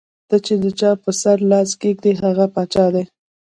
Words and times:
ته 0.29 0.35
چې 0.45 0.53
د 0.63 0.65
چا 0.79 0.91
پۀ 1.01 1.11
سر 1.21 1.37
لاس 1.51 1.69
کېږدې 1.81 2.11
ـ 2.15 2.21
هغه 2.25 2.45
باچا 2.53 2.85
دے 2.93 3.03
ـ 3.05 3.09